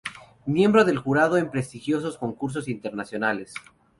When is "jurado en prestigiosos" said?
0.97-2.17